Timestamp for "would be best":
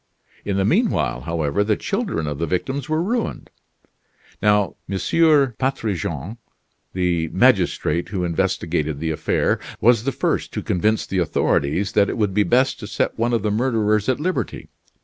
12.17-12.79